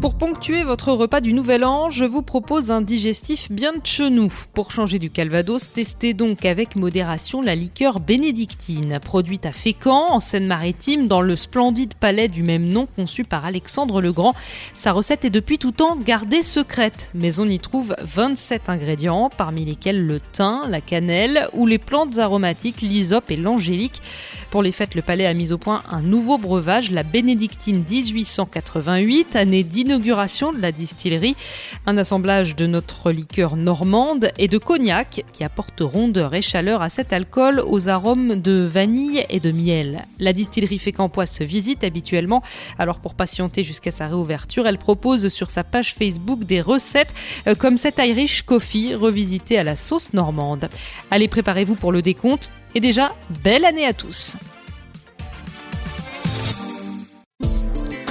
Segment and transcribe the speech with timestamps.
[0.00, 4.32] Pour ponctuer votre repas du Nouvel An, je vous propose un digestif bien de chenou.
[4.54, 10.20] Pour changer du calvados, testez donc avec modération la liqueur bénédictine, produite à Fécamp, en
[10.20, 14.34] Seine-Maritime, dans le splendide palais du même nom conçu par Alexandre le Grand.
[14.72, 19.66] Sa recette est depuis tout temps gardée secrète, mais on y trouve 27 ingrédients, parmi
[19.66, 24.00] lesquels le thym, la cannelle ou les plantes aromatiques, l'hysope et l'angélique.
[24.50, 29.36] Pour les fêtes, le palais a mis au point un nouveau breuvage, la bénédictine 1888,
[29.36, 31.34] année d'inauguration de la distillerie.
[31.84, 36.88] Un assemblage de notre liqueur normande et de cognac qui apporte rondeur et chaleur à
[36.88, 40.04] cet alcool aux arômes de vanille et de miel.
[40.20, 42.42] La distillerie Fécampois se visite habituellement,
[42.78, 47.14] alors pour patienter jusqu'à sa réouverture, elle propose sur sa page Facebook des recettes
[47.48, 50.68] euh, comme cet Irish Coffee revisité à la sauce normande.
[51.10, 54.36] Allez, préparez-vous pour le décompte et déjà, belle année à tous